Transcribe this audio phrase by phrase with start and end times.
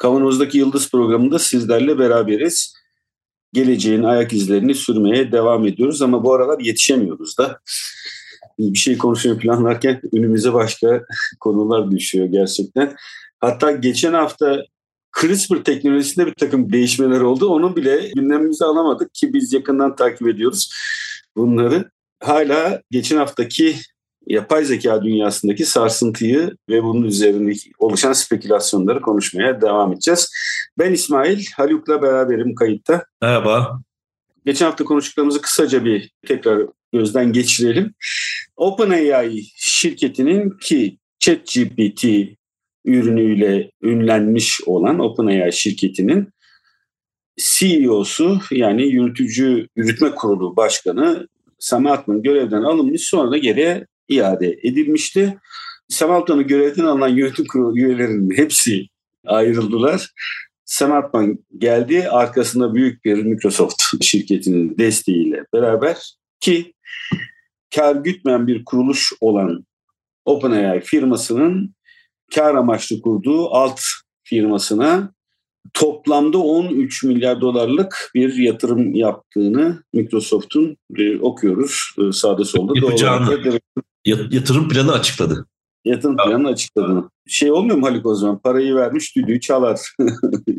[0.00, 2.74] Kavanoz'daki Yıldız programında sizlerle beraberiz.
[3.52, 7.60] Geleceğin ayak izlerini sürmeye devam ediyoruz ama bu aralar yetişemiyoruz da.
[8.58, 11.04] Bir şey konuşmayı planlarken önümüze başka
[11.40, 12.94] konular düşüyor gerçekten.
[13.40, 14.62] Hatta geçen hafta
[15.20, 17.48] CRISPR teknolojisinde bir takım değişmeler oldu.
[17.48, 20.72] Onu bile gündemimize alamadık ki biz yakından takip ediyoruz
[21.36, 21.90] bunları.
[22.22, 23.76] Hala geçen haftaki
[24.30, 30.32] yapay zeka dünyasındaki sarsıntıyı ve bunun üzerindeki oluşan spekülasyonları konuşmaya devam edeceğiz.
[30.78, 33.04] Ben İsmail, Haluk'la beraberim kayıtta.
[33.22, 33.80] Merhaba.
[34.46, 37.94] Geçen hafta konuştuklarımızı kısaca bir tekrar gözden geçirelim.
[38.56, 42.04] OpenAI şirketinin ki ChatGPT
[42.84, 46.28] ürünüyle ünlenmiş olan OpenAI şirketinin
[47.36, 55.38] CEO'su yani yürütücü yürütme kurulu başkanı Sam Altman görevden alınmış sonra da geriye iade edilmişti.
[55.88, 58.86] Sam Altman'ın görevden alınan yönetim kurulu üyelerinin hepsi
[59.26, 60.10] ayrıldılar.
[60.64, 66.74] Sam Altman geldi arkasında büyük bir Microsoft şirketinin desteğiyle beraber ki
[67.74, 69.66] kar gütmeyen bir kuruluş olan
[70.24, 71.74] OpenAI firmasının
[72.34, 73.80] kar amaçlı kurduğu alt
[74.24, 75.12] firmasına
[75.74, 82.72] toplamda 13 milyar dolarlık bir yatırım yaptığını Microsoft'un e, okuyoruz e, sağda solda.
[82.76, 83.60] Yapacağını,
[84.04, 85.46] yatırım planı açıkladı.
[85.84, 87.10] Yatırım planını açıkladığını.
[87.26, 88.38] Şey olmuyor mu Halik o zaman?
[88.38, 89.80] Parayı vermiş düdüğü çalar.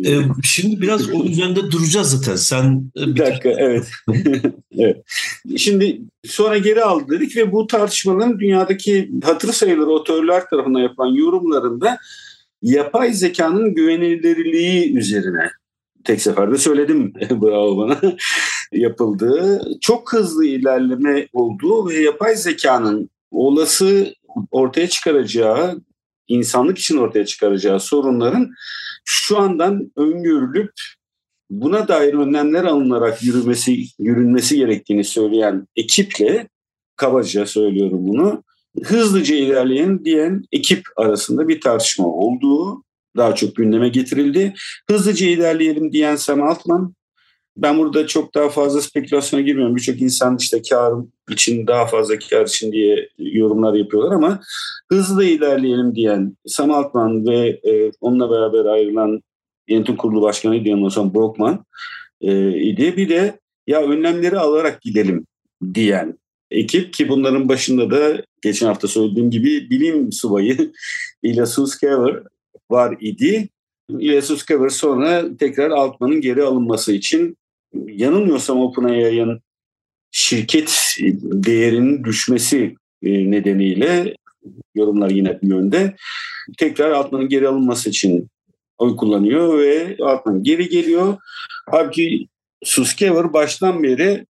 [0.06, 2.36] ee, şimdi biraz o üzerinde duracağız zaten.
[2.36, 3.90] Sen e, bir, bir dakika evet.
[4.78, 5.04] evet.
[5.58, 11.98] Şimdi sonra geri aldı dedik ve bu tartışmaların dünyadaki hatırı sayılır otörler tarafından yapılan yorumlarında
[12.62, 15.50] yapay zekanın güvenilirliği üzerine.
[16.04, 17.14] Tek seferde söyledim.
[17.32, 18.00] Bravo bana.
[18.72, 24.14] Yapıldığı çok hızlı ilerleme olduğu ve yapay zekanın olası
[24.52, 25.82] ortaya çıkaracağı
[26.28, 28.52] insanlık için ortaya çıkaracağı sorunların
[29.06, 30.72] şu andan öngörülüp
[31.50, 36.48] buna dair önlemler alınarak yürümesi yürünmesi gerektiğini söyleyen ekiple
[36.96, 38.44] kabaca söylüyorum bunu
[38.84, 42.84] hızlıca ilerleyen diyen ekip arasında bir tartışma olduğu
[43.18, 44.54] daha çok gündeme getirildi.
[44.90, 46.94] Hızlıca ilerleyelim diyen Sam Altman
[47.58, 49.76] ben burada çok daha fazla spekülasyona girmiyorum.
[49.76, 50.94] Birçok insan işte kar
[51.30, 54.40] için daha fazla kar için diye yorumlar yapıyorlar ama
[54.90, 59.22] hızlı ilerleyelim diyen Sam Altman ve e, onunla beraber ayrılan
[59.68, 61.66] yönetim kurulu başkanı Osman Brockman
[62.22, 62.98] e, idi.
[62.98, 65.26] Bir de ya önlemleri alarak gidelim
[65.74, 66.21] diyen
[66.52, 70.72] ekip ki bunların başında da geçen hafta söylediğim gibi bilim subayı
[71.24, 72.24] Ilya Suskever
[72.72, 73.50] var idi.
[73.90, 77.38] Ilya Suskever sonra tekrar Altman'ın geri alınması için
[77.88, 79.42] yanılmıyorsam OpenAI'ın
[80.12, 84.16] şirket değerinin düşmesi e, nedeniyle
[84.76, 85.96] yorumlar yine bir yönde
[86.58, 88.30] tekrar Altman'ın geri alınması için
[88.78, 91.18] oy kullanıyor ve Altman geri geliyor.
[91.72, 92.28] Halbuki
[92.64, 94.26] Suskever baştan beri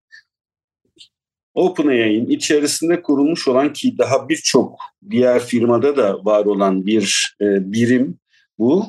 [1.53, 4.79] OpenAI'nin içerisinde kurulmuş olan ki daha birçok
[5.09, 8.19] diğer firmada da var olan bir e, birim
[8.57, 8.85] bu.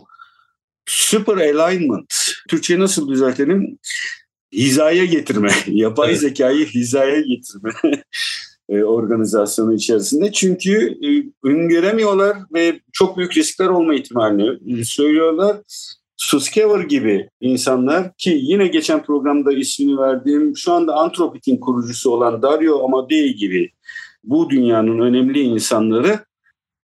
[0.86, 2.14] Super Alignment.
[2.48, 3.78] Türkçe'ye nasıl düzeltelim?
[4.52, 6.20] hizaya getirme, yapay evet.
[6.20, 7.72] zekayı hizaya getirme
[8.68, 10.32] e, organizasyonu içerisinde.
[10.32, 11.08] Çünkü e,
[11.48, 15.56] öngöremiyorlar ve çok büyük riskler olma ihtimalini söylüyorlar.
[16.22, 22.84] Suskever gibi insanlar ki yine geçen programda ismini verdiğim şu anda Antropik'in kurucusu olan Dario
[22.84, 23.72] Amadei gibi
[24.24, 26.19] bu dünyanın önemli insanları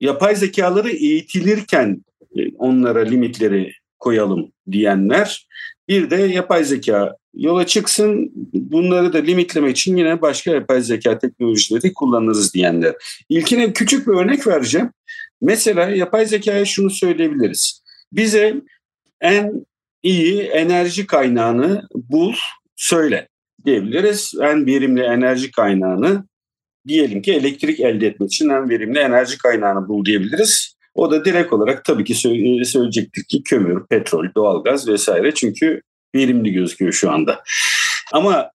[0.00, 2.04] yapay zekaları eğitilirken
[2.38, 5.46] e, onlara limitleri koyalım diyenler.
[5.88, 11.92] Bir de yapay zeka yola çıksın bunları da limitlemek için yine başka yapay zeka teknolojileri
[11.92, 12.94] kullanırız diyenler.
[13.28, 14.90] İlkine küçük bir örnek vereceğim.
[15.40, 17.82] Mesela yapay zekaya şunu söyleyebiliriz.
[18.12, 18.62] Bize
[19.22, 19.66] en
[20.02, 22.34] iyi enerji kaynağını bul,
[22.76, 23.28] söyle
[23.64, 24.34] diyebiliriz.
[24.42, 26.24] En verimli enerji kaynağını
[26.88, 30.76] diyelim ki elektrik elde etmek için en verimli enerji kaynağını bul diyebiliriz.
[30.94, 35.34] O da direkt olarak tabii ki söyleyecektir ki kömür, petrol, doğalgaz vesaire.
[35.34, 35.82] Çünkü
[36.14, 37.42] verimli gözüküyor şu anda.
[38.12, 38.50] Ama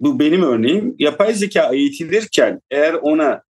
[0.00, 0.94] bu benim örneğim.
[0.98, 3.42] Yapay zeka eğitilirken eğer ona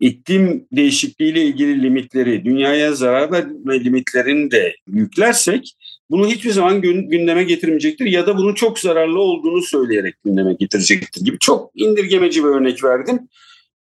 [0.00, 5.76] iklim değişikliğiyle ilgili limitleri, dünyaya zarar verme limitlerini de yüklersek
[6.10, 11.38] bunu hiçbir zaman gündeme getirmeyecektir ya da bunun çok zararlı olduğunu söyleyerek gündeme getirecektir gibi
[11.38, 13.28] çok indirgemeci bir örnek verdim.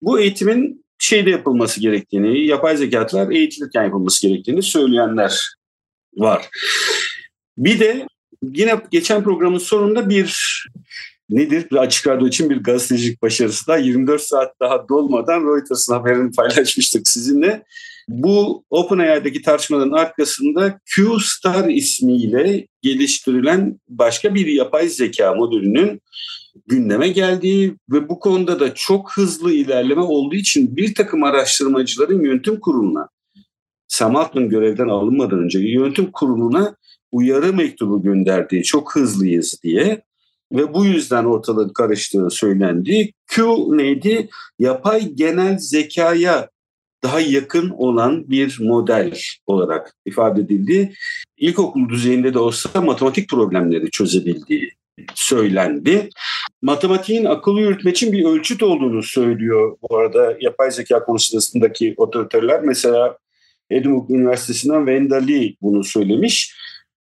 [0.02, 5.56] Bu eğitimin şeyde yapılması gerektiğini, yapay zekalar eğitilirken yapılması gerektiğini söyleyenler
[6.16, 6.50] var.
[7.58, 8.08] Bir de
[8.44, 10.64] yine geçen programın sonunda bir
[11.30, 11.68] nedir?
[11.72, 17.08] Bir açık radyo için bir gazetecilik başarısı da 24 saat daha dolmadan Reuters'ın haberini paylaşmıştık
[17.08, 17.64] sizinle.
[18.08, 26.02] Bu OpenAI'daki tartışmaların arkasında Q-Star ismiyle geliştirilen başka bir yapay zeka modülünün
[26.68, 32.60] gündeme geldiği ve bu konuda da çok hızlı ilerleme olduğu için bir takım araştırmacıların yönetim
[32.60, 33.10] kuruluna
[33.88, 36.76] Sam Altman görevden alınmadan önce yönetim kuruluna
[37.12, 40.04] uyarı mektubu gönderdiği çok hızlıyız diye
[40.52, 43.12] ve bu yüzden ortalık karıştığı söylendi.
[43.28, 44.30] Q neydi?
[44.60, 46.50] Yapay genel zekaya
[47.04, 49.14] daha yakın olan bir model
[49.48, 50.94] olarak ifade edildi.
[51.38, 54.72] İlkokul düzeyinde de olsa matematik problemleri çözebildiği
[55.14, 56.10] söylendi.
[56.62, 62.62] Matematiğin akıllı yürütme için bir ölçüt olduğunu söylüyor bu arada yapay zeka konusundaki otoriteler.
[62.62, 63.18] Mesela
[63.70, 66.56] Edinburgh Üniversitesi'nden Wenda Lee bunu söylemiş.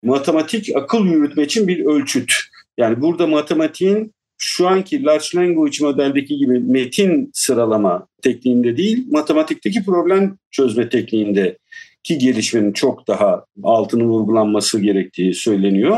[0.04, 2.34] Matematik akıl yürütme için bir ölçüt.
[2.78, 10.38] Yani burada matematiğin şu anki large language modeldeki gibi metin sıralama tekniğinde değil, matematikteki problem
[10.52, 11.58] çözme tekniğinde
[12.04, 15.98] ki gelişmenin çok daha altını vurgulanması gerektiği söyleniyor.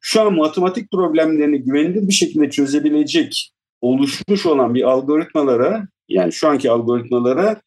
[0.00, 6.70] Şu an matematik problemlerini güvenilir bir şekilde çözebilecek oluşmuş olan bir algoritmalara yani şu anki
[6.70, 7.60] algoritmalara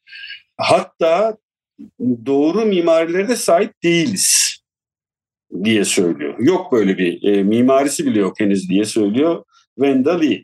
[0.58, 1.38] hatta
[2.26, 4.58] doğru mimarilere de sahip değiliz
[5.64, 6.36] diye söylüyor.
[6.40, 9.44] Yok böyle bir e, mimarisi bile yok henüz diye söylüyor
[9.78, 10.44] Wendell Lee.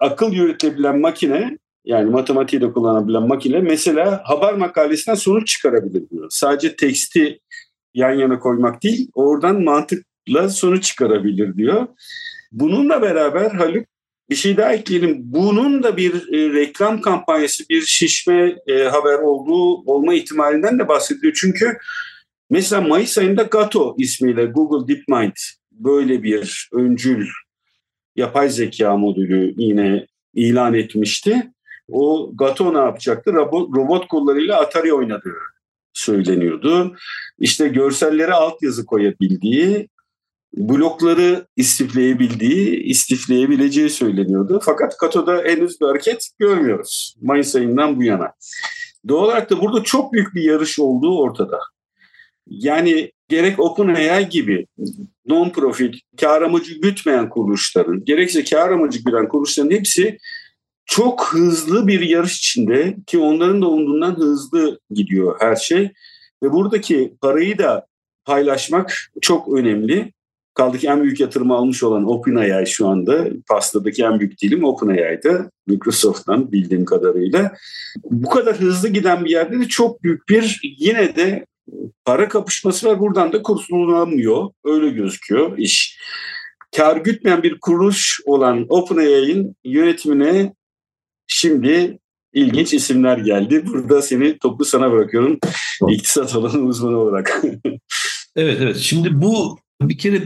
[0.00, 6.26] Akıl yürütebilen makine yani matematiği de kullanabilen makine mesela haber makalesinden sonuç çıkarabilir diyor.
[6.30, 7.40] Sadece teksti
[7.94, 11.86] yan yana koymak değil, oradan mantıkla sonuç çıkarabilir diyor.
[12.52, 13.86] Bununla beraber Haluk
[14.30, 15.16] bir şey daha ekleyelim.
[15.20, 21.32] Bunun da bir e, reklam kampanyası, bir şişme e, haber olduğu olma ihtimalinden de bahsediyor.
[21.40, 21.78] Çünkü
[22.50, 25.36] mesela Mayıs ayında Gato ismiyle Google DeepMind
[25.72, 27.26] böyle bir öncül
[28.16, 31.52] yapay zeka modülü yine ilan etmişti.
[31.92, 33.32] O Gato ne yapacaktı?
[33.32, 35.36] Robot, robot kollarıyla Atari oynadığı
[35.92, 36.96] söyleniyordu.
[37.38, 39.88] İşte görsellere altyazı koyabildiği,
[40.56, 44.60] blokları istifleyebildiği, istifleyebileceği söyleniyordu.
[44.62, 48.32] Fakat Gato'da henüz bir hareket görmüyoruz Mayıs ayından bu yana.
[49.08, 51.58] Doğal olarak da burada çok büyük bir yarış olduğu ortada.
[52.50, 54.66] Yani gerek OpenAI gibi
[55.26, 60.18] non-profit, kar amacı gütmeyen kuruluşların, gerekse kar amacı güden kuruluşların hepsi
[60.86, 65.90] çok hızlı bir yarış içinde ki onların da umduğundan hızlı gidiyor her şey.
[66.42, 67.86] Ve buradaki parayı da
[68.24, 70.12] paylaşmak çok önemli.
[70.54, 75.50] Kaldı ki en büyük yatırımı almış olan OpenAI şu anda pastadaki en büyük dilim OpenAI'da
[75.66, 77.52] Microsoft'tan bildiğim kadarıyla.
[78.04, 81.46] Bu kadar hızlı giden bir yerde de çok büyük bir yine de
[82.04, 83.00] para kapışması var.
[83.00, 84.50] Buradan da kurtulamıyor.
[84.64, 85.98] Öyle gözüküyor iş.
[86.76, 90.54] Kar gütmeyen bir kuruluş olan OpenAI'nin yönetimine
[91.26, 91.98] şimdi
[92.32, 93.66] ilginç isimler geldi.
[93.66, 95.38] Burada seni toplu sana bırakıyorum.
[95.88, 97.42] İktisat alanı uzmanı olarak.
[98.36, 98.76] evet evet.
[98.76, 100.22] Şimdi bu bir kere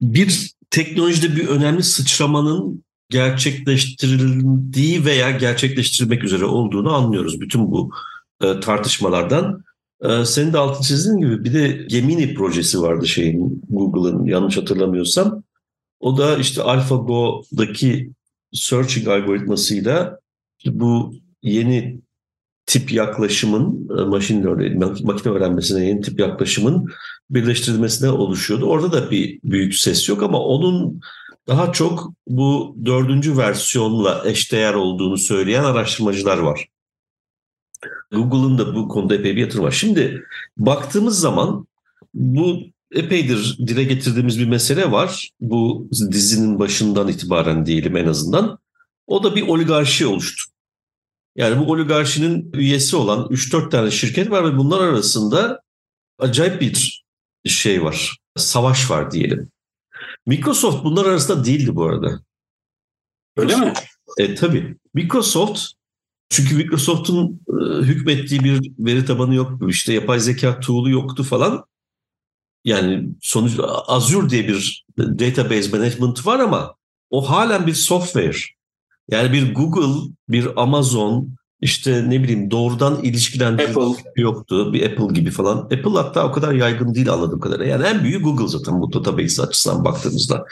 [0.00, 7.90] bir teknolojide bir önemli sıçramanın gerçekleştirildiği veya gerçekleştirmek üzere olduğunu anlıyoruz bütün bu
[8.42, 9.64] e, tartışmalardan.
[10.00, 15.42] E, senin de altın çizdiğin gibi bir de Gemini projesi vardı şeyin Google'ın yanlış hatırlamıyorsam.
[16.00, 18.10] O da işte AlphaGo'daki
[18.52, 20.20] searching algoritmasıyla
[20.66, 22.00] bu yeni
[22.66, 26.86] tip yaklaşımın e, machine learning, makine öğrenmesine yeni tip yaklaşımın
[27.30, 28.66] birleştirilmesine oluşuyordu.
[28.66, 31.00] Orada da bir büyük ses yok ama onun
[31.48, 36.68] daha çok bu dördüncü versiyonla eşdeğer olduğunu söyleyen araştırmacılar var.
[38.12, 39.70] Google'ın da bu konuda epey bir yatırım var.
[39.70, 40.24] Şimdi
[40.56, 41.66] baktığımız zaman
[42.14, 42.60] bu
[42.92, 45.30] epeydir dile getirdiğimiz bir mesele var.
[45.40, 48.58] Bu dizinin başından itibaren diyelim en azından.
[49.06, 50.44] O da bir oligarşi oluştu.
[51.36, 55.60] Yani bu oligarşinin üyesi olan 3-4 tane şirket var ve bunlar arasında
[56.18, 57.04] acayip bir
[57.46, 58.16] şey var.
[58.36, 59.50] Savaş var diyelim.
[60.26, 62.20] Microsoft bunlar arasında değildi bu arada.
[63.36, 63.72] Öyle mi?
[64.18, 64.76] E tabii.
[64.94, 65.75] Microsoft
[66.28, 69.70] çünkü Microsoft'un e, hükmettiği bir veri tabanı yoktu.
[69.70, 71.64] İşte yapay zeka tool'u yoktu falan.
[72.64, 73.52] Yani sonuç
[73.86, 76.74] Azure diye bir database management var ama
[77.10, 78.36] o halen bir software.
[79.10, 84.72] Yani bir Google, bir Amazon, işte ne bileyim doğrudan ilişkilendirilmiş yoktu.
[84.72, 85.58] Bir Apple gibi falan.
[85.58, 87.72] Apple hatta o kadar yaygın değil anladığım kadarıyla.
[87.72, 90.44] Yani en büyüğü Google zaten bu database açısından baktığımızda.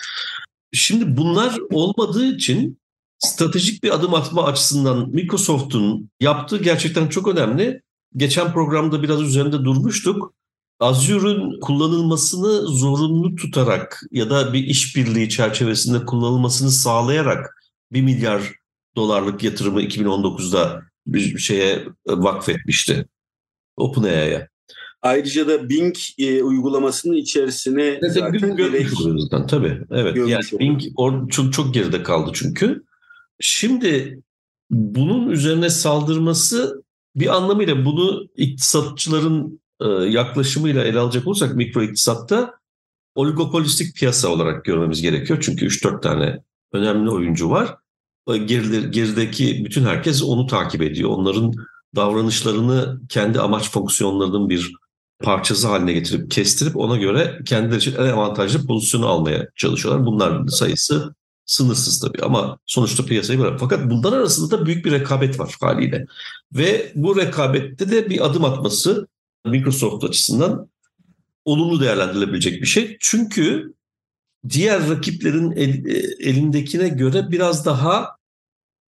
[0.73, 2.79] Şimdi bunlar olmadığı için
[3.19, 7.83] stratejik bir adım atma açısından Microsoft'un yaptığı gerçekten çok önemli.
[8.17, 10.35] Geçen programda biraz üzerinde durmuştuk.
[10.81, 18.53] Azure'un kullanılmasını zorunlu tutarak ya da bir işbirliği çerçevesinde kullanılmasını sağlayarak 1 milyar
[18.97, 23.07] dolarlık yatırımı 2019'da bir şeye vakfetmişti.
[23.77, 24.49] OpenAI'ya.
[25.03, 29.01] Ayrıca da Bing e, uygulamasının içerisine zaten direkt
[29.49, 29.81] tabii.
[29.91, 30.17] Evet.
[30.17, 32.85] Yani Bing or, çok çok geride kaldı çünkü.
[33.41, 34.23] Şimdi
[34.71, 36.85] bunun üzerine saldırması
[37.17, 42.55] bir anlamıyla bunu iktisatçıların e, yaklaşımıyla ele alacak olursak mikro iktisatta
[43.15, 45.39] oligopolistik piyasa olarak görmemiz gerekiyor.
[45.43, 47.77] Çünkü 3-4 tane önemli oyuncu var.
[48.29, 51.11] Geride, gerideki bütün herkes onu takip ediyor.
[51.11, 51.53] Onların
[51.97, 54.73] davranışlarını kendi amaç fonksiyonlarının bir
[55.23, 60.07] parçası haline getirip kestirip ona göre kendileri için en avantajlı pozisyonu almaya çalışıyorlar.
[60.07, 61.15] Bunların sayısı
[61.47, 63.61] sınırsız tabii ama sonuçta piyasayı bırak.
[63.61, 66.07] Fakat bunlar arasında da büyük bir rekabet var haliyle.
[66.53, 69.09] Ve bu rekabette de bir adım atması
[69.47, 70.69] Microsoft açısından
[71.45, 72.97] olumlu değerlendirilebilecek bir şey.
[73.01, 73.75] Çünkü
[74.49, 75.99] diğer rakiplerin el, e,
[76.31, 78.17] elindekine göre biraz daha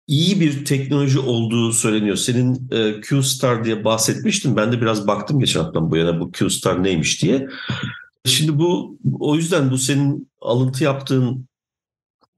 [0.07, 2.17] iyi bir teknoloji olduğu söyleniyor.
[2.17, 4.57] Senin e, Q-Star diye bahsetmiştin.
[4.57, 7.49] Ben de biraz baktım geçen haftadan bu yana bu Q-Star neymiş diye.
[8.25, 11.49] Şimdi bu o yüzden bu senin alıntı yaptığın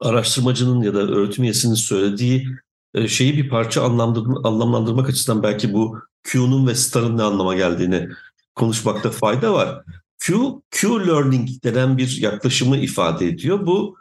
[0.00, 2.49] araştırmacının ya da öğretim üyesinin söylediği
[2.95, 8.09] e, şeyi bir parça anlamlandırmak açısından belki bu Q'nun ve Star'ın ne anlama geldiğini
[8.55, 9.83] konuşmakta fayda var.
[10.19, 10.37] Q,
[10.71, 13.67] Q learning denen bir yaklaşımı ifade ediyor.
[13.67, 13.97] Bu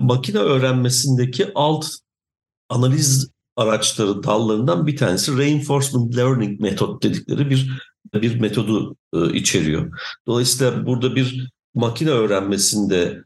[0.00, 1.86] makine öğrenmesindeki alt
[2.68, 10.00] analiz araçları dallarından bir tanesi reinforcement learning metot dedikleri bir bir metodu e, içeriyor.
[10.26, 13.24] Dolayısıyla burada bir makine öğrenmesinde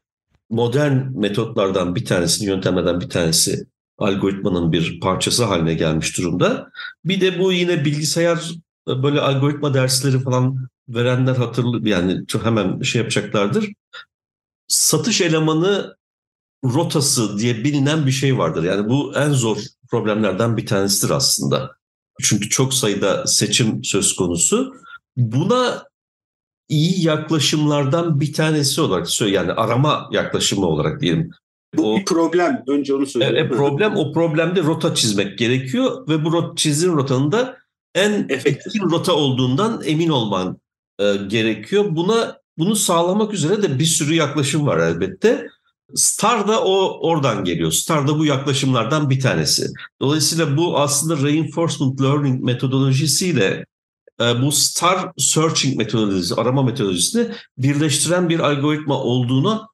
[0.55, 3.67] modern metotlardan bir tanesi, yöntemlerden bir tanesi
[3.99, 6.71] algoritmanın bir parçası haline gelmiş durumda.
[7.05, 8.51] Bir de bu yine bilgisayar
[8.89, 13.73] e, böyle algoritma dersleri falan verenler hatırlı yani hemen şey yapacaklardır.
[14.69, 15.97] Satış elemanı
[16.65, 18.65] rotası diye bilinen bir şey vardır.
[18.65, 19.59] Yani bu en zor
[19.91, 21.77] problemlerden bir tanesidir aslında.
[22.23, 24.75] Çünkü çok sayıda seçim söz konusu.
[25.17, 25.85] Buna
[26.69, 31.31] iyi yaklaşımlardan bir tanesi olarak söyle yani arama yaklaşımı olarak diyelim.
[31.77, 32.65] Bu o, bir problem.
[32.69, 33.47] Önce onu söyleyeyim.
[33.47, 37.57] E, problem o problemde rota çizmek gerekiyor ve bu rot, çizdiğin rotanın da
[37.95, 40.59] en efektif rota olduğundan emin olman
[40.99, 41.85] e, gerekiyor.
[41.91, 45.49] Buna bunu sağlamak üzere de bir sürü yaklaşım var elbette.
[45.95, 47.71] Star da o oradan geliyor.
[47.71, 49.67] Star da bu yaklaşımlardan bir tanesi.
[50.01, 53.65] Dolayısıyla bu aslında reinforcement learning metodolojisiyle
[54.21, 59.69] bu star searching metodolojisi, arama metodolojisini birleştiren bir algoritma olduğunu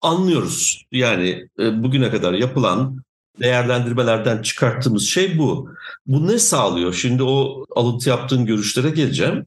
[0.00, 0.84] anlıyoruz.
[0.92, 3.04] Yani e, bugüne kadar yapılan
[3.40, 5.70] değerlendirmelerden çıkarttığımız şey bu.
[6.06, 6.92] Bu ne sağlıyor?
[6.92, 9.46] Şimdi o alıntı yaptığın görüşlere geleceğim.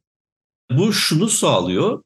[0.71, 2.03] Bu şunu sağlıyor.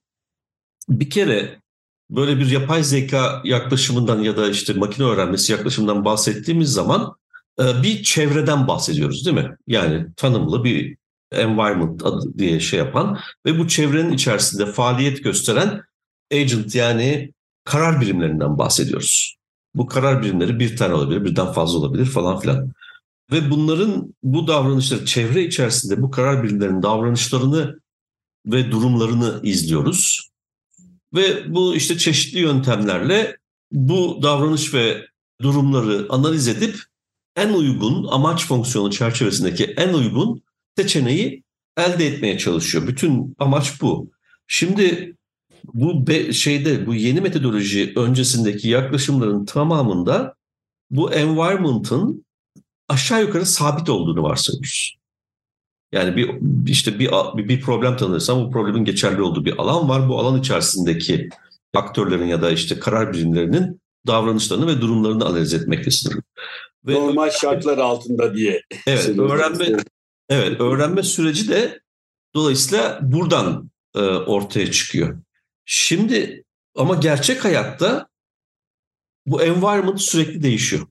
[0.89, 1.61] Bir kere
[2.09, 7.15] böyle bir yapay zeka yaklaşımından ya da işte makine öğrenmesi yaklaşımından bahsettiğimiz zaman
[7.59, 9.57] e, bir çevreden bahsediyoruz değil mi?
[9.67, 10.97] Yani tanımlı bir
[11.31, 15.81] environment adı diye şey yapan ve bu çevrenin içerisinde faaliyet gösteren
[16.33, 17.33] agent yani
[17.63, 19.35] karar birimlerinden bahsediyoruz.
[19.75, 22.71] Bu karar birimleri bir tane olabilir, birden fazla olabilir falan filan.
[23.31, 27.79] Ve bunların bu davranışları çevre içerisinde bu karar birimlerinin davranışlarını
[28.45, 30.29] ve durumlarını izliyoruz.
[31.13, 33.37] Ve bu işte çeşitli yöntemlerle
[33.71, 35.05] bu davranış ve
[35.41, 36.79] durumları analiz edip
[37.35, 40.43] en uygun amaç fonksiyonu çerçevesindeki en uygun
[40.77, 41.43] seçeneği
[41.77, 42.87] elde etmeye çalışıyor.
[42.87, 44.11] Bütün amaç bu.
[44.47, 45.15] Şimdi
[45.73, 50.35] bu be, şeyde bu yeni metodoloji öncesindeki yaklaşımların tamamında
[50.89, 52.25] bu environment'ın
[52.89, 54.97] aşağı yukarı sabit olduğunu varsayıyoruz.
[55.91, 56.29] Yani bir
[56.71, 60.09] işte bir bir problem tanırsam bu problemin geçerli olduğu bir alan var.
[60.09, 61.29] Bu alan içerisindeki
[61.73, 66.21] aktörlerin ya da işte karar birimlerinin davranışlarını ve durumlarını analiz etmekle sınırlı.
[66.87, 68.61] Ve Normal şartlar altında diye.
[68.87, 69.65] Evet, öğrenme
[70.29, 71.81] evet, öğrenme süreci de
[72.35, 75.21] dolayısıyla buradan e, ortaya çıkıyor.
[75.65, 76.43] Şimdi
[76.75, 78.07] ama gerçek hayatta
[79.25, 80.87] bu environment sürekli değişiyor.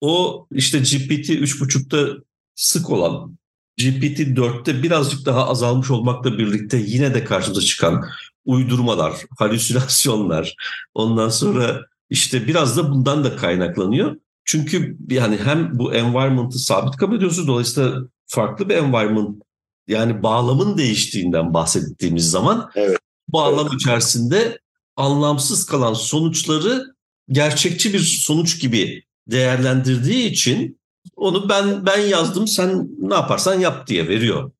[0.00, 2.24] O işte GPT 3.5'ta
[2.54, 3.38] sık olan
[3.78, 8.04] GPT-4'te birazcık daha azalmış olmakla birlikte yine de karşımıza çıkan
[8.44, 10.54] uydurmalar, halüsinasyonlar,
[10.94, 14.16] ondan sonra işte biraz da bundan da kaynaklanıyor.
[14.48, 17.48] Çünkü yani hem bu environment'ı sabit kabul ediyorsunuz.
[17.48, 19.42] Dolayısıyla farklı bir environment
[19.88, 22.98] yani bağlamın değiştiğinden bahsettiğimiz zaman evet.
[23.28, 23.80] bağlam evet.
[23.80, 24.58] içerisinde
[24.96, 26.84] anlamsız kalan sonuçları
[27.28, 30.80] gerçekçi bir sonuç gibi değerlendirdiği için
[31.16, 34.50] onu ben ben yazdım sen ne yaparsan yap diye veriyor.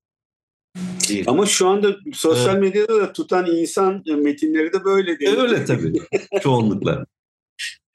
[1.26, 5.36] Ama şu anda sosyal medyada da tutan insan metinleri de böyle değil.
[5.36, 5.92] Öyle tabii
[6.42, 7.06] çoğunlukla.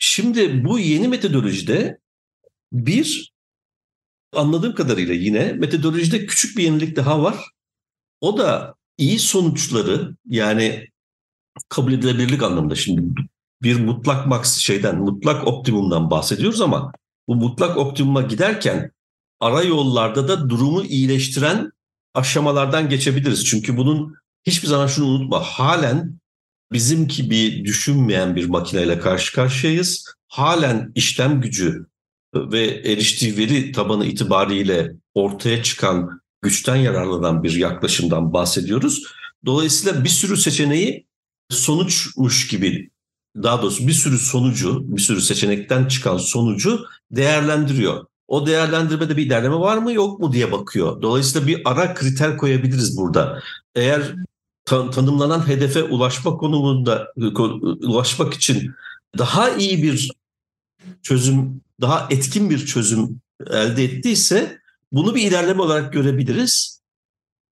[0.05, 1.99] Şimdi bu yeni metodolojide
[2.71, 3.33] bir
[4.35, 7.35] anladığım kadarıyla yine metodolojide küçük bir yenilik daha var.
[8.21, 10.87] O da iyi sonuçları yani
[11.69, 13.21] kabul edilebilirlik anlamında şimdi
[13.61, 16.91] bir mutlak max şeyden mutlak optimumdan bahsediyoruz ama
[17.27, 18.91] bu mutlak optimuma giderken
[19.39, 21.71] ara yollarda da durumu iyileştiren
[22.13, 23.45] aşamalardan geçebiliriz.
[23.45, 26.19] Çünkü bunun hiçbir zaman şunu unutma halen
[26.71, 30.05] bizim gibi düşünmeyen bir makineyle karşı karşıyayız.
[30.27, 31.85] Halen işlem gücü
[32.35, 39.03] ve eriştiği veri tabanı itibariyle ortaya çıkan güçten yararlanan bir yaklaşımdan bahsediyoruz.
[39.45, 41.05] Dolayısıyla bir sürü seçeneği
[41.49, 42.89] sonuçmuş gibi
[43.35, 48.05] daha doğrusu bir sürü sonucu, bir sürü seçenekten çıkan sonucu değerlendiriyor.
[48.27, 51.01] O değerlendirmede bir ilerleme var mı yok mu diye bakıyor.
[51.01, 53.41] Dolayısıyla bir ara kriter koyabiliriz burada.
[53.75, 54.15] Eğer
[54.65, 57.13] tan- tanımlanan hedefe ulaşma konumunda
[57.81, 58.71] ulaşmak için
[59.17, 60.11] daha iyi bir
[61.01, 64.59] çözüm, daha etkin bir çözüm elde ettiyse
[64.91, 66.81] bunu bir ilerleme olarak görebiliriz.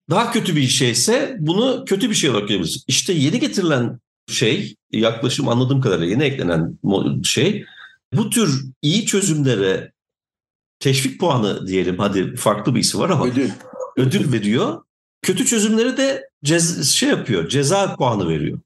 [0.09, 2.83] Daha kötü bir şeyse bunu kötü bir şey olarak görebiliriz.
[2.87, 6.79] İşte yeni getirilen şey, yaklaşım anladığım kadarıyla yeni eklenen
[7.23, 7.65] şey
[8.13, 9.91] bu tür iyi çözümlere
[10.79, 13.49] teşvik puanı diyelim hadi farklı bir isim var ama ödül,
[13.97, 14.83] ödül veriyor.
[15.21, 18.59] Kötü çözümleri de cez, şey yapıyor ceza puanı veriyor.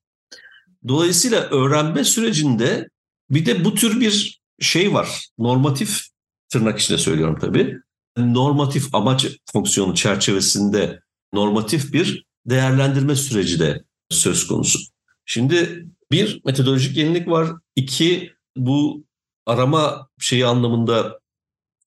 [0.87, 2.89] Dolayısıyla öğrenme sürecinde
[3.29, 5.27] bir de bu tür bir şey var.
[5.37, 6.01] Normatif
[6.49, 7.77] tırnak içinde söylüyorum tabii.
[8.17, 10.99] Normatif amaç fonksiyonu çerçevesinde
[11.33, 14.79] normatif bir değerlendirme süreci de söz konusu.
[15.25, 17.49] Şimdi bir metodolojik yenilik var.
[17.75, 19.03] İki bu
[19.45, 21.19] arama şeyi anlamında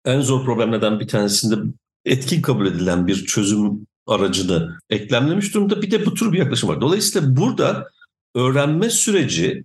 [0.05, 1.73] en zor problemlerden bir tanesinde
[2.05, 5.83] etkin kabul edilen bir çözüm aracını eklemlemiş durumda.
[5.83, 6.81] Bir de bu tür bir yaklaşım var.
[6.81, 7.91] Dolayısıyla burada
[8.35, 9.65] öğrenme süreci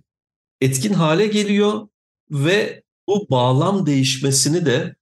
[0.60, 1.88] etkin hale geliyor
[2.30, 4.96] ve bu bağlam değişmesini de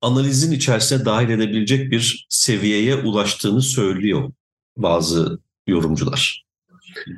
[0.00, 4.32] analizin içerisine dahil edebilecek bir seviyeye ulaştığını söylüyor
[4.76, 6.46] bazı yorumcular.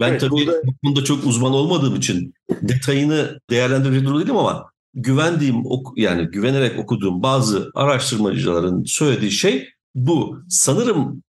[0.01, 0.63] Ben evet, tabii burada...
[0.67, 5.63] bu konuda çok uzman olmadığım için detayını değerlendirecek durumda değilim ama güvendiğim
[5.97, 10.43] yani güvenerek okuduğum bazı araştırmacıların söylediği şey bu.
[10.49, 11.23] Sanırım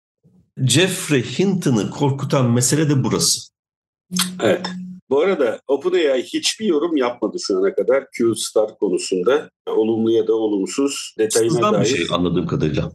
[0.65, 3.41] Jeffrey Hinton'ı korkutan mesele de burası.
[4.43, 4.67] Evet.
[5.11, 9.51] Bu arada OpenAI hiçbir yorum yapmadı şu ana kadar Q-Star konusunda.
[9.67, 11.85] Olumlu ya da olumsuz detayına Sızan dair.
[11.85, 12.93] bir şey anladığım kadarıyla.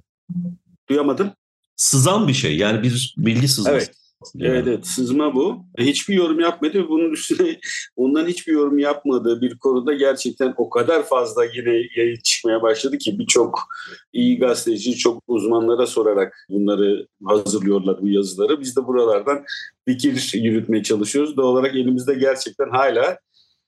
[0.90, 1.32] Duyamadım.
[1.76, 3.76] Sızan bir şey yani bir bilgi sızması.
[3.76, 4.01] Evet.
[4.40, 5.66] Evet, evet sızma bu.
[5.78, 6.90] Hiçbir yorum yapmadı.
[6.90, 7.60] Bunun üstüne
[7.96, 13.20] ondan hiçbir yorum yapmadığı bir konuda gerçekten o kadar fazla yine yayın çıkmaya başladı ki
[13.20, 13.60] birçok
[14.14, 18.62] iyi gazeteci çok uzmanlara sorarak bunları hazırlıyorlar bu yazıları.
[18.62, 19.44] Biz de buralardan
[19.88, 21.38] fikir yürütmeye çalışıyoruz.
[21.38, 23.18] Doğal olarak elimizde gerçekten hala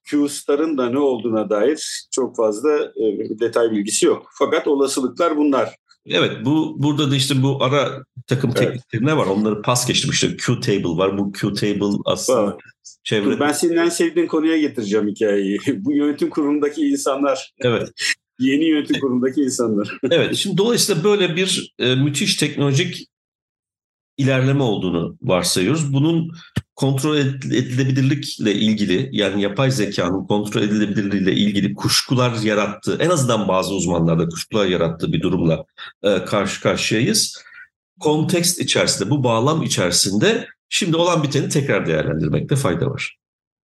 [0.03, 4.29] Q-Star'ın da ne olduğuna dair çok fazla e, detay bilgisi yok.
[4.39, 5.75] Fakat olasılıklar bunlar.
[6.05, 8.67] Evet bu burada da işte bu ara takım evet.
[8.67, 9.25] teknikleri ne var?
[9.25, 10.11] Onları pas geçtim.
[10.11, 11.17] İşte Q-Table var.
[11.17, 12.61] Bu Q-Table aslında evet.
[13.03, 13.39] çevre...
[13.39, 15.59] Ben senin en sevdiğin konuya getireceğim hikayeyi.
[15.67, 17.53] bu yönetim kurulundaki insanlar.
[17.59, 17.89] Evet.
[18.39, 19.97] Yeni yönetim kurulundaki insanlar.
[20.11, 20.35] evet.
[20.35, 23.07] Şimdi dolayısıyla böyle bir e, müthiş teknolojik
[24.17, 25.93] ilerleme olduğunu varsayıyoruz.
[25.93, 26.31] Bunun
[26.75, 34.29] kontrol edilebilirlikle ilgili yani yapay zekanın kontrol edilebilirliğiyle ilgili kuşkular yarattığı en azından bazı uzmanlarda
[34.29, 35.65] kuşkular yarattığı bir durumla
[36.03, 37.43] e, karşı karşıyayız.
[37.99, 43.17] Kontekst içerisinde bu bağlam içerisinde şimdi olan biteni tekrar değerlendirmekte fayda var.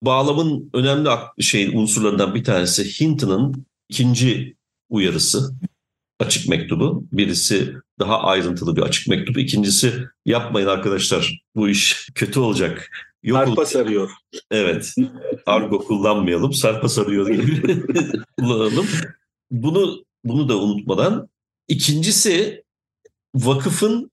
[0.03, 1.09] Bağlamın önemli
[1.41, 4.57] şey unsurlarından bir tanesi Hinton'ın ikinci
[4.89, 5.55] uyarısı
[6.21, 7.05] açık mektubu.
[7.13, 9.39] Birisi daha ayrıntılı bir açık mektup.
[9.39, 12.91] İkincisi yapmayın arkadaşlar bu iş kötü olacak.
[13.23, 14.11] Yok sarpa sarıyor.
[14.51, 14.95] Evet.
[15.47, 16.53] Argo kullanmayalım.
[16.53, 17.83] Sarpa sarıyor gibi
[18.39, 18.87] kullanalım.
[19.51, 21.29] Bunu bunu da unutmadan.
[21.69, 22.65] İkincisi
[23.35, 24.11] vakıfın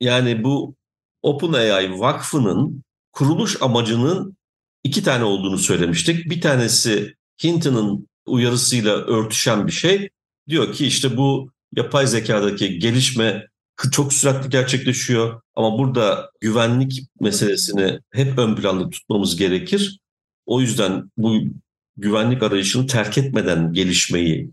[0.00, 0.74] yani bu
[1.22, 4.36] OpenAI vakfının kuruluş amacının
[4.84, 6.30] iki tane olduğunu söylemiştik.
[6.30, 10.10] Bir tanesi Hinton'ın uyarısıyla örtüşen bir şey.
[10.48, 13.46] Diyor ki işte bu yapay zekadaki gelişme
[13.92, 19.98] çok süratli gerçekleşiyor ama burada güvenlik meselesini hep ön planda tutmamız gerekir.
[20.46, 21.40] O yüzden bu
[21.96, 24.50] güvenlik arayışını terk etmeden gelişmeyi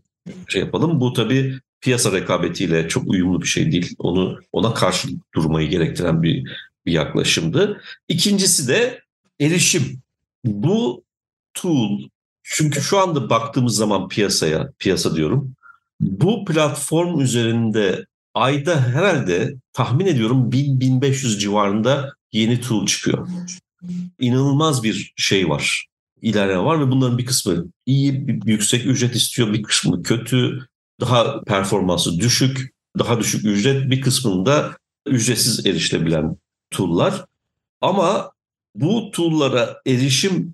[0.48, 1.02] şey yapalım.
[1.02, 3.96] Bu tabii piyasa rekabetiyle çok uyumlu bir şey değil.
[3.98, 6.44] Onu ona karşı durmayı gerektiren bir
[6.86, 7.82] bir yaklaşımdı.
[8.08, 9.02] İkincisi de
[9.40, 10.02] erişim.
[10.46, 11.04] Bu
[11.54, 12.00] tool
[12.44, 15.56] çünkü şu anda baktığımız zaman piyasaya, piyasa diyorum.
[16.00, 23.28] Bu platform üzerinde ayda herhalde tahmin ediyorum 1000-1500 civarında yeni tool çıkıyor.
[24.20, 25.86] İnanılmaz bir şey var.
[26.22, 30.68] İlerleme var ve bunların bir kısmı iyi, yüksek ücret istiyor, bir kısmı kötü,
[31.00, 36.38] daha performansı düşük, daha düşük ücret, bir kısmında ücretsiz erişilebilen
[36.72, 37.26] tool'lar.
[37.82, 38.32] Ama
[38.76, 40.54] bu tool'lara erişim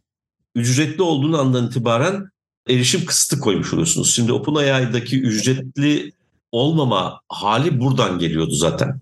[0.55, 2.29] ücretli olduğunu andan itibaren
[2.69, 4.15] erişim kısıtı koymuş oluyorsunuz.
[4.15, 6.12] Şimdi OpenAI'daki ücretli
[6.51, 8.99] olmama hali buradan geliyordu zaten.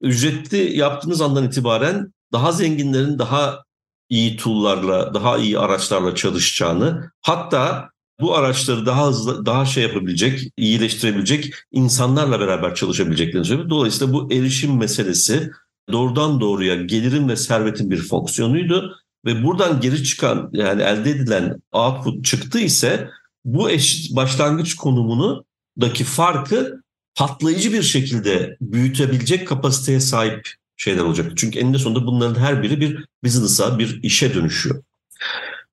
[0.00, 3.64] Ücretli yaptığınız andan itibaren daha zenginlerin daha
[4.08, 11.54] iyi tool'larla, daha iyi araçlarla çalışacağını, hatta bu araçları daha hızlı, daha şey yapabilecek, iyileştirebilecek
[11.72, 13.70] insanlarla beraber çalışabileceklerini söylüyor.
[13.70, 15.50] Dolayısıyla bu erişim meselesi
[15.92, 22.24] doğrudan doğruya gelirin ve servetin bir fonksiyonuydu ve buradan geri çıkan yani elde edilen output
[22.24, 23.10] çıktı ise
[23.44, 25.44] bu eş, başlangıç konumunu
[25.80, 26.82] daki farkı
[27.14, 31.32] patlayıcı bir şekilde büyütebilecek kapasiteye sahip şeyler olacak.
[31.36, 34.82] Çünkü eninde sonunda bunların her biri bir business'a, bir işe dönüşüyor.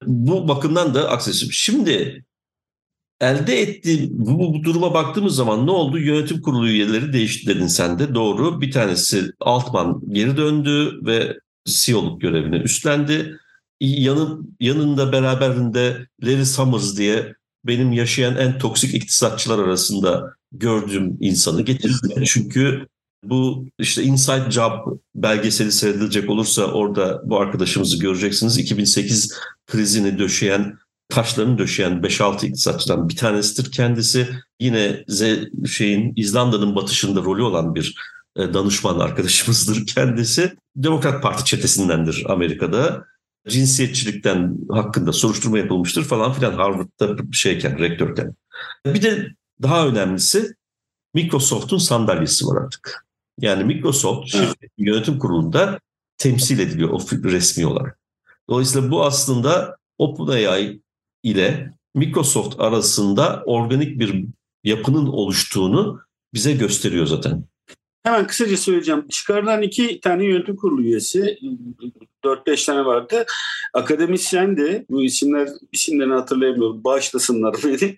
[0.06, 1.50] Bu bakımdan da aksesim.
[1.52, 2.24] Şimdi
[3.22, 5.98] elde ettiği bu, bu duruma baktığımız zaman ne oldu?
[6.00, 8.62] Yönetim kurulu üyeleri değişti dedin sen de doğru.
[8.62, 13.40] Bir tanesi Altman geri döndü ve CEO'luk görevini üstlendi.
[13.82, 22.24] Yanın, yanında beraberinde Larry Summers diye benim yaşayan en toksik iktisatçılar arasında gördüğüm insanı getirdi.
[22.26, 22.88] Çünkü
[23.24, 28.58] bu işte Inside Job belgeseli seyredilecek olursa orada bu arkadaşımızı göreceksiniz.
[28.58, 29.34] 2008
[29.68, 30.78] krizini döşeyen,
[31.10, 34.28] taşlarını döşeyen 5-6 iktisatçıdan bir tanesidir kendisi.
[34.60, 35.24] Yine Z,
[35.68, 37.96] şeyin İzlanda'nın batışında rolü olan bir
[38.54, 40.56] danışman arkadaşımızdır kendisi.
[40.76, 43.06] Demokrat Parti çetesindendir Amerika'da.
[43.48, 48.36] Cinsiyetçilikten hakkında soruşturma yapılmıştır falan filan Harvard'da şeyken, rektörken.
[48.86, 49.28] Bir de
[49.62, 50.54] daha önemlisi
[51.14, 53.06] Microsoft'un sandalyesi var artık.
[53.40, 54.36] Yani Microsoft
[54.78, 55.80] yönetim kurulunda
[56.18, 58.00] temsil ediliyor resmi olarak.
[58.50, 60.82] Dolayısıyla bu aslında OpenAI
[61.24, 64.26] ile Microsoft arasında organik bir
[64.64, 66.02] yapının oluştuğunu
[66.34, 67.46] bize gösteriyor zaten.
[68.04, 69.08] Hemen kısaca söyleyeceğim.
[69.08, 71.38] Çıkarılan iki tane yönetim kurulu üyesi,
[72.24, 73.26] 4-5 tane vardı.
[73.74, 77.98] Akademisyen de, bu isimler isimlerini hatırlayamıyorum, bağışlasınlar beni.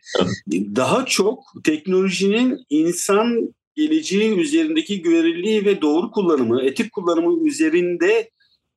[0.76, 8.30] Daha çok teknolojinin insan geleceği üzerindeki güvenilirliği ve doğru kullanımı, etik kullanımı üzerinde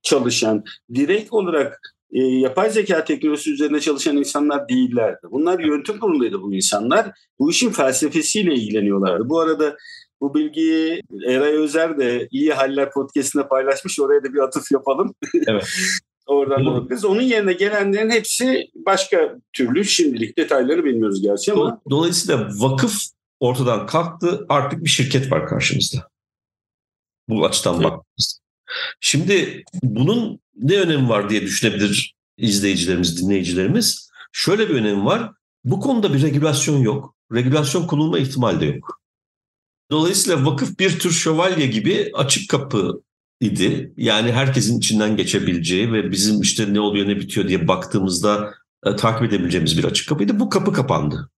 [0.02, 1.80] çalışan, direkt olarak
[2.12, 5.26] e, yapay zeka teknolojisi üzerine çalışan insanlar değillerdi.
[5.30, 7.10] Bunlar yönetim kuruluydu bu insanlar.
[7.38, 9.28] Bu işin felsefesiyle ilgileniyorlardı.
[9.28, 9.76] Bu arada
[10.24, 14.00] bu bilgiyi Eray Özer de İyi Haller Podcast'inde paylaşmış.
[14.00, 15.14] Oraya da bir atıf yapalım.
[15.46, 15.64] Evet.
[16.26, 17.04] Oradan da bakarız.
[17.04, 21.80] Onun yerine gelenlerin hepsi başka türlü şimdilik detayları bilmiyoruz gerçi ama.
[21.90, 22.94] Dolayısıyla vakıf
[23.40, 24.46] ortadan kalktı.
[24.48, 26.08] Artık bir şirket var karşımızda.
[27.28, 27.84] Bu açıdan evet.
[27.84, 28.40] baktığımızda.
[29.00, 34.10] Şimdi bunun ne önemi var diye düşünebilir izleyicilerimiz, dinleyicilerimiz.
[34.32, 35.30] Şöyle bir önemi var.
[35.64, 37.14] Bu konuda bir regülasyon yok.
[37.32, 39.03] Regülasyon konulma ihtimali de yok.
[39.94, 43.02] Dolayısıyla vakıf bir tür şövalye gibi açık kapı
[43.40, 43.92] idi.
[43.96, 48.54] Yani herkesin içinden geçebileceği ve bizim işte ne oluyor ne bitiyor diye baktığımızda
[48.86, 50.40] e, takip edebileceğimiz bir açık kapıydı.
[50.40, 51.30] Bu kapı kapandı.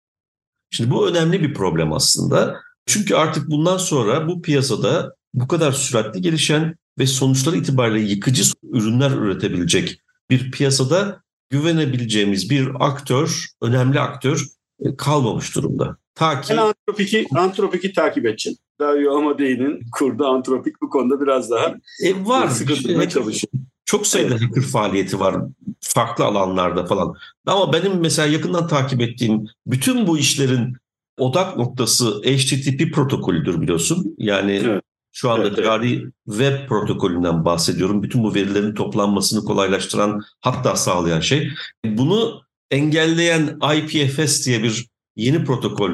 [0.71, 2.61] Şimdi bu önemli bir problem aslında.
[2.87, 9.11] Çünkü artık bundan sonra bu piyasada bu kadar süratli gelişen ve sonuçları itibariyle yıkıcı ürünler
[9.11, 14.47] üretebilecek bir piyasada güvenebileceğimiz bir aktör, önemli aktör
[14.81, 15.97] e, kalmamış durumda.
[16.15, 16.53] Ta ki...
[16.53, 18.59] Ben Antropik'i, Antropik'i takip edeceğim.
[18.81, 21.75] Dario Amadei'nin kurduğu Antropik bu konuda biraz daha
[22.05, 22.49] e, var.
[22.49, 23.53] sıkıntı çalışıyor.
[23.85, 25.37] Çok sayıda hacker faaliyeti var
[25.81, 27.15] farklı alanlarda falan.
[27.47, 30.77] Ama benim mesela yakından takip ettiğim bütün bu işlerin
[31.19, 34.15] odak noktası HTTP protokolüdür biliyorsun.
[34.19, 34.83] Yani evet.
[35.13, 36.13] şu anda evet, cari evet.
[36.27, 38.03] web protokolünden bahsediyorum.
[38.03, 41.51] Bütün bu verilerin toplanmasını kolaylaştıran hatta sağlayan şey.
[41.85, 45.91] Bunu engelleyen IPFS diye bir yeni protokol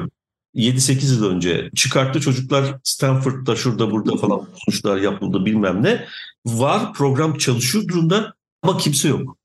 [0.55, 2.21] 7-8 yıl önce çıkarttı.
[2.21, 6.05] Çocuklar Stanford'da şurada burada falan bulmuşlar yapıldı bilmem ne.
[6.45, 9.37] Var program çalışıyor durumda ama kimse yok.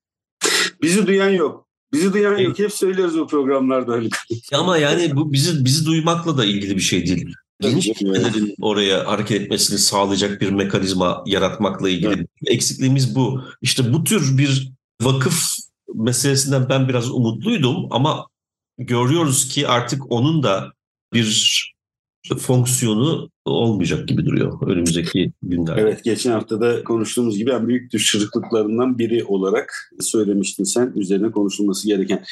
[0.83, 1.67] Bizi duyan yok.
[1.93, 2.59] Bizi duyan yok.
[2.59, 4.09] Hep söylüyoruz bu programlarda öyle.
[4.53, 7.35] Ama yani bu bizi bizi duymakla da ilgili bir şey değil.
[7.61, 12.29] Geniş kitlelerin oraya hareket etmesini sağlayacak bir mekanizma yaratmakla ilgili evet.
[12.47, 13.43] eksikliğimiz bu.
[13.63, 15.43] İşte bu tür bir vakıf
[15.95, 18.27] meselesinden ben biraz umutluydum ama
[18.79, 20.73] görüyoruz ki artık onun da
[21.13, 21.76] bir
[22.35, 25.81] fonksiyonu olmayacak gibi duruyor önümüzdeki günlerde.
[25.81, 31.89] Evet geçen hafta da konuştuğumuz gibi en büyük düşürüklüklerinden biri olarak söylemiştin sen üzerine konuşulması
[31.89, 32.25] gereken.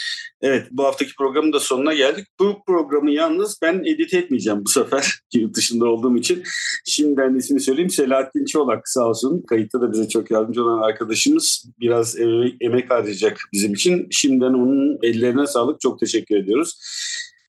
[0.42, 2.26] Evet bu haftaki programın da sonuna geldik.
[2.40, 6.42] Bu programı yalnız ben edit etmeyeceğim bu sefer yurt dışında olduğum için.
[6.86, 12.16] Şimdiden ismini söyleyeyim Selahattin Çolak sağ olsun kayıtta da bize çok yardımcı olan arkadaşımız biraz
[12.60, 14.06] emek harcayacak bizim için.
[14.10, 16.78] Şimdiden onun ellerine sağlık çok teşekkür ediyoruz.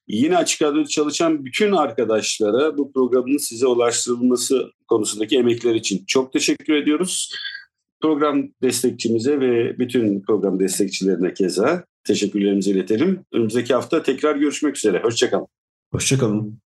[0.07, 6.73] Yine Açık Radyo'da çalışan bütün arkadaşlara bu programın size ulaştırılması konusundaki emekler için çok teşekkür
[6.73, 7.31] ediyoruz.
[8.01, 13.25] Program destekçimize ve bütün program destekçilerine keza teşekkürlerimizi iletelim.
[13.33, 15.01] Önümüzdeki hafta tekrar görüşmek üzere.
[15.03, 15.47] Hoşçakalın.
[15.91, 16.64] Hoşçakalın.